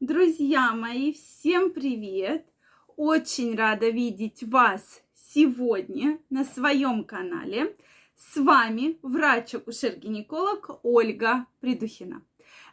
[0.00, 2.46] Друзья мои, всем привет!
[2.96, 7.76] Очень рада видеть вас сегодня на своем канале.
[8.16, 12.24] С вами врач-акушер-гинеколог Ольга Придухина.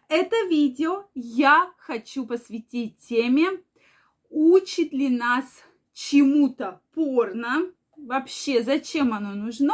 [0.07, 3.61] Это видео я хочу посвятить теме,
[4.29, 9.73] учит ли нас чему-то порно, вообще зачем оно нужно,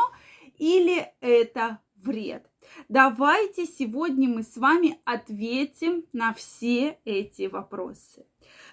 [0.58, 2.50] или это вред.
[2.90, 8.26] Давайте сегодня мы с вами ответим на все эти вопросы.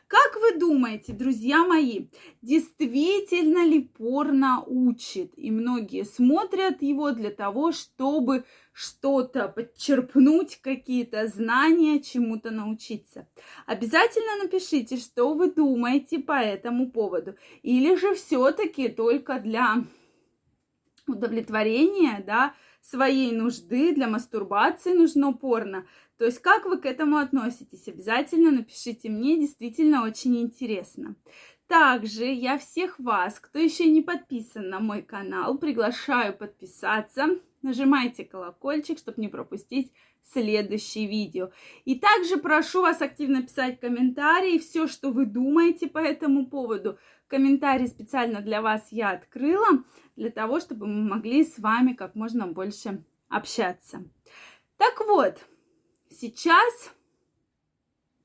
[0.06, 2.06] Как вы думаете, друзья мои,
[2.42, 5.32] действительно ли порно учит?
[5.36, 13.28] И многие смотрят его для того, чтобы что-то подчерпнуть, какие-то знания, чему-то научиться.
[13.66, 17.36] Обязательно напишите, что вы думаете по этому поводу.
[17.62, 19.84] Или же все-таки только для
[21.10, 25.86] удовлетворения, да, своей нужды, для мастурбации нужно порно.
[26.18, 27.88] То есть как вы к этому относитесь?
[27.88, 31.16] Обязательно напишите мне, действительно очень интересно.
[31.66, 37.38] Также я всех вас, кто еще не подписан на мой канал, приглашаю подписаться.
[37.62, 39.92] Нажимайте колокольчик, чтобы не пропустить
[40.32, 41.50] следующее видео.
[41.84, 46.98] И также прошу вас активно писать комментарии, все, что вы думаете по этому поводу.
[47.30, 49.84] Комментарии специально для вас я открыла,
[50.16, 54.02] для того, чтобы мы могли с вами как можно больше общаться.
[54.76, 55.38] Так вот,
[56.10, 56.90] сейчас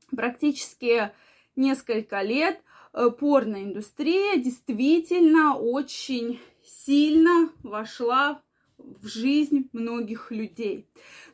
[0.09, 1.11] практически
[1.55, 2.59] несколько лет
[2.93, 8.41] э, порноиндустрия действительно очень сильно вошла
[8.79, 10.89] в жизнь многих людей.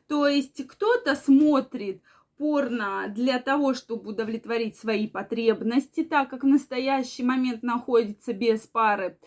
[0.08, 2.02] То есть кто-то смотрит
[2.42, 9.20] порно для того, чтобы удовлетворить свои потребности, так как в настоящий момент находится без пары.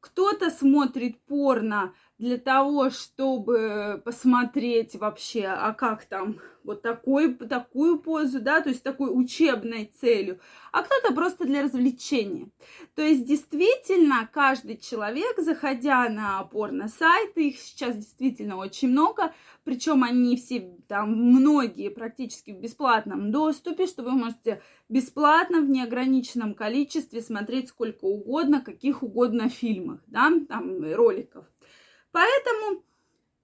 [0.00, 8.40] Кто-то смотрит порно для того, чтобы посмотреть вообще, а как там вот такой, такую позу,
[8.40, 10.38] да, то есть такой учебной целью,
[10.70, 12.48] а кто-то просто для развлечения.
[12.94, 19.34] То есть действительно каждый человек, заходя на порно-сайты, их сейчас действительно очень много,
[19.64, 26.54] причем они все там многие практически в бесплатном доступе, что вы можете бесплатно в неограниченном
[26.54, 31.46] количестве смотреть сколько угодно, каких угодно фильмах, да, там роликов.
[32.12, 32.84] Поэтому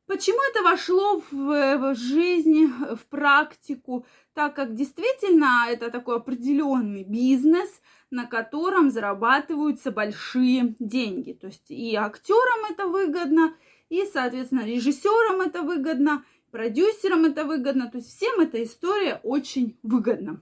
[0.06, 7.68] почему это вошло в, жизнь, в практику, так как действительно это такой определенный бизнес,
[8.10, 11.32] на котором зарабатываются большие деньги.
[11.32, 13.54] То есть и актерам это выгодно,
[13.88, 17.90] и, соответственно, режиссерам это выгодно, продюсерам это выгодно.
[17.90, 20.40] То есть всем эта история очень выгодна.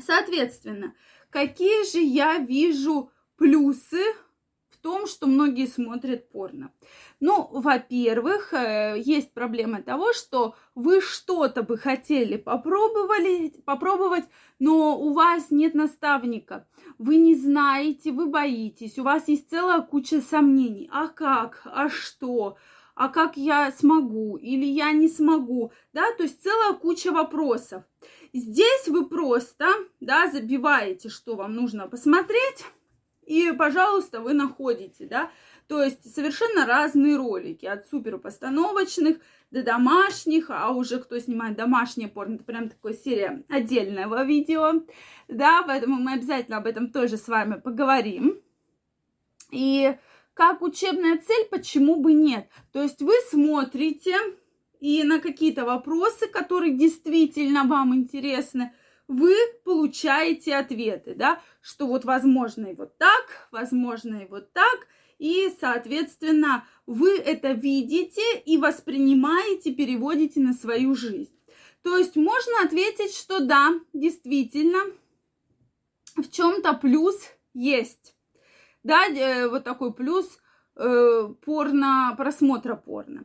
[0.00, 0.94] Соответственно,
[1.30, 4.02] какие же я вижу плюсы
[4.82, 6.72] том, что многие смотрят порно.
[7.20, 14.24] Ну, во-первых, э, есть проблема того, что вы что-то бы хотели попробовали, попробовать,
[14.58, 16.66] но у вас нет наставника.
[16.98, 20.90] Вы не знаете, вы боитесь, у вас есть целая куча сомнений.
[20.92, 21.62] А как?
[21.64, 22.56] А что?
[22.94, 27.84] а как я смогу или я не смогу, да, то есть целая куча вопросов.
[28.34, 29.66] Здесь вы просто,
[30.00, 32.64] да, забиваете, что вам нужно посмотреть,
[33.32, 35.30] и, пожалуйста, вы находите, да,
[35.66, 39.18] то есть совершенно разные ролики, от супер постановочных
[39.50, 44.82] до домашних, а уже кто снимает домашнее порно, это прям такая серия отдельного видео,
[45.28, 48.38] да, поэтому мы обязательно об этом тоже с вами поговорим.
[49.50, 49.96] И
[50.34, 52.48] как учебная цель, почему бы нет?
[52.72, 54.14] То есть вы смотрите
[54.80, 58.72] и на какие-то вопросы, которые действительно вам интересны,
[59.08, 64.86] вы получаете ответы, да, что вот возможно и вот так, возможно и вот так,
[65.18, 71.32] и, соответственно, вы это видите и воспринимаете, переводите на свою жизнь.
[71.82, 74.78] То есть можно ответить, что да, действительно,
[76.16, 77.16] в чем-то плюс
[77.54, 78.16] есть.
[78.82, 80.26] Да, э, вот такой плюс
[80.76, 83.24] э, порно, просмотра порно.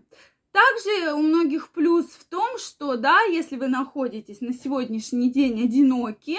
[0.52, 6.38] Также у многих плюс в том, что, да, если вы находитесь на сегодняшний день одиноки,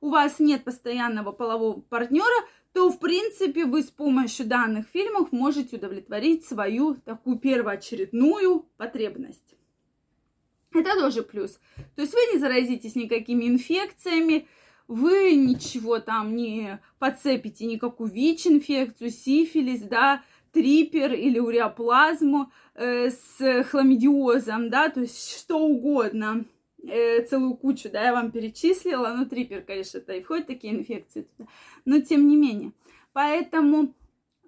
[0.00, 5.76] у вас нет постоянного полового партнера, то, в принципе, вы с помощью данных фильмов можете
[5.76, 9.56] удовлетворить свою такую первоочередную потребность.
[10.72, 11.58] Это тоже плюс.
[11.96, 14.48] То есть вы не заразитесь никакими инфекциями,
[14.86, 24.70] вы ничего там не подцепите, никакую ВИЧ-инфекцию, сифилис, да, трипер или уреоплазму э, с хламидиозом,
[24.70, 26.44] да, то есть что угодно,
[26.82, 31.26] э, целую кучу, да, я вам перечислила, но трипер, конечно, это и входят такие инфекции,
[31.84, 32.72] но тем не менее.
[33.12, 33.94] Поэтому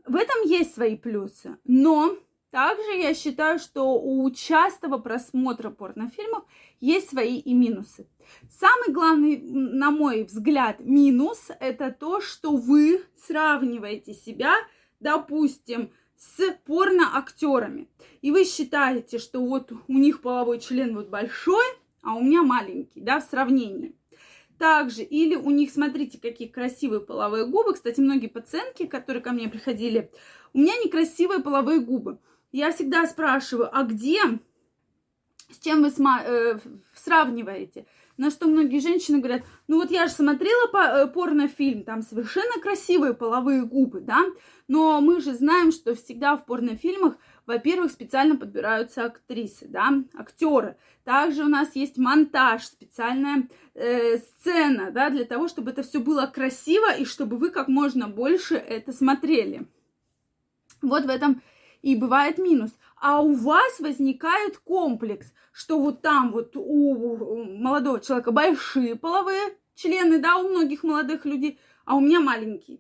[0.07, 2.17] в этом есть свои плюсы, но
[2.53, 6.45] Также я считаю, что у частого просмотра порнофильмов
[6.81, 8.07] есть свои и минусы.
[8.51, 14.55] Самый главный, на мой взгляд, минус– это то, что вы сравниваете себя,
[15.03, 17.89] допустим, с порноактерами.
[18.21, 21.65] И вы считаете, что вот у них половой член вот большой,
[22.03, 23.95] а у меня маленький, да, в сравнении.
[24.59, 27.75] Также, или у них, смотрите, какие красивые половые губы.
[27.75, 30.11] Кстати, многие пациентки, которые ко мне приходили,
[30.53, 32.19] у меня некрасивые половые губы.
[32.53, 34.21] Я всегда спрашиваю, а где,
[35.53, 36.59] с чем вы сма- э,
[36.95, 37.87] сравниваете?
[38.19, 42.61] На что многие женщины говорят, ну вот я же смотрела по, э, порнофильм, там совершенно
[42.61, 44.25] красивые половые губы, да,
[44.69, 47.17] но мы же знаем, что всегда в порнофильмах,
[47.47, 50.77] во-первых, специально подбираются актрисы, да, актеры.
[51.05, 56.27] Также у нас есть монтаж, специальная э, сцена, да, для того, чтобы это все было
[56.27, 59.67] красиво и чтобы вы как можно больше это смотрели.
[60.83, 61.43] Вот в этом
[61.83, 62.71] и бывает минус.
[63.05, 70.21] А у вас возникает комплекс, что вот там вот у молодого человека большие половые члены,
[70.21, 72.79] да, у многих молодых людей, а у меня маленькие.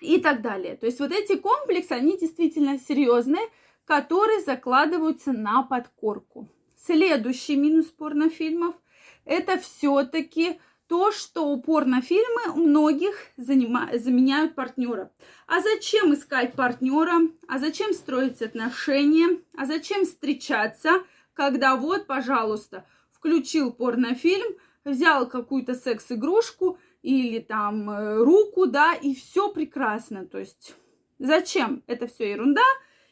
[0.00, 0.76] И так далее.
[0.76, 3.48] То есть вот эти комплексы, они действительно серьезные,
[3.86, 6.50] которые закладываются на подкорку.
[6.76, 8.74] Следующий минус порнофильмов–
[9.24, 15.12] это все-таки то, что порнофильмы у многих заменяют партнера.
[15.46, 17.28] А зачем искать партнера?
[17.46, 19.40] А зачем строить отношения?
[19.56, 21.04] А зачем встречаться,
[21.34, 29.52] когда вот, пожалуйста, включил порнофильм, взял какую-то секс-игрушку или там э, руку, да, и все
[29.52, 30.26] прекрасно.
[30.26, 30.74] То есть
[31.18, 31.82] зачем?
[31.86, 32.64] Это все ерунда.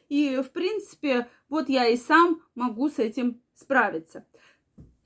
[0.09, 4.25] И, в принципе, вот я и сам могу с этим справиться.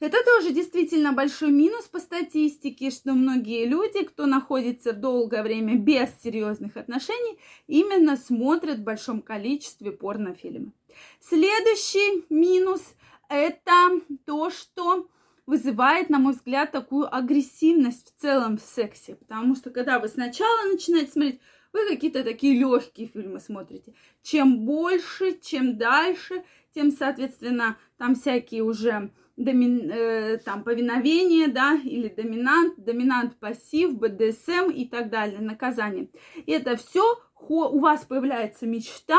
[0.01, 6.09] Это тоже действительно большой минус по статистике, что многие люди, кто находится долгое время без
[6.23, 10.73] серьезных отношений, именно смотрят в большом количестве порнофильмы.
[11.21, 12.83] Следующий минус–
[13.29, 15.07] это то, что
[15.45, 19.17] вызывает, на мой взгляд, такую агрессивность в целом в сексе.
[19.17, 21.41] Потому что когда вы сначала начинаете смотреть,
[21.75, 23.93] вы какие-то такие легкие фильмы смотрите.
[24.23, 26.43] Чем больше, чем дальше,
[26.75, 29.11] тем, соответственно, там всякие уже
[29.45, 36.09] доми, э, там, повиновение, да, или доминант, доминант, пассив, БДСМ и так далее, наказание.
[36.47, 39.19] И это все, у вас появляется мечта,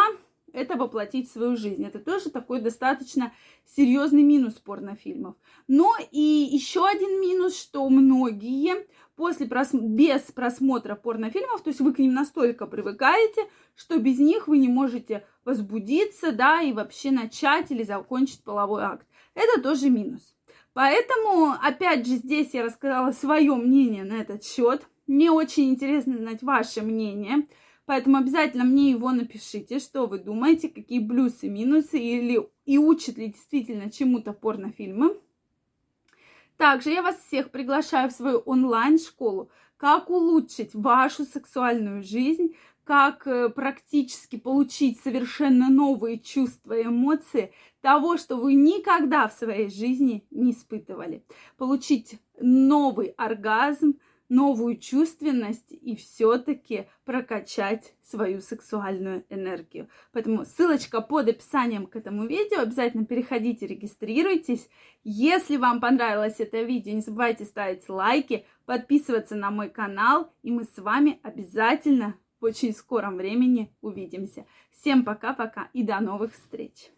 [0.53, 1.83] это воплотить в свою жизнь.
[1.85, 3.31] Это тоже такой достаточно
[3.65, 5.35] серьезный минус порнофильмов.
[5.67, 6.19] Но и
[6.51, 8.85] еще один минус, что многие
[9.15, 9.69] после прос...
[9.71, 14.67] без просмотра порнофильмов, то есть вы к ним настолько привыкаете, что без них вы не
[14.67, 19.07] можете возбудиться, да, и вообще начать или закончить половой акт.
[19.33, 20.35] Это тоже минус.
[20.73, 24.87] Поэтому, опять же, здесь я рассказала свое мнение на этот счет.
[25.07, 27.47] Мне очень интересно знать ваше мнение.
[27.85, 33.27] Поэтому обязательно мне его напишите, что вы думаете, какие плюсы, минусы, или и учат ли
[33.27, 35.17] действительно чему-то порнофильмы.
[36.55, 43.49] Также я вас всех приглашаю в свою онлайн-школу «Как улучшить вашу сексуальную жизнь», как э,
[43.49, 50.51] практически получить совершенно новые чувства и эмоции того, что вы никогда в своей жизни не
[50.51, 51.23] испытывали.
[51.57, 53.99] Получить новый оргазм,
[54.31, 59.89] новую чувственность и все-таки прокачать свою сексуальную энергию.
[60.13, 62.61] Поэтому ссылочка под описанием к этому видео.
[62.61, 64.69] Обязательно переходите, регистрируйтесь.
[65.03, 70.63] Если вам понравилось это видео, не забывайте ставить лайки, подписываться на мой канал, и мы
[70.63, 74.45] с вами обязательно в очень скором времени увидимся.
[74.71, 76.91] Всем пока-пока и до новых встреч!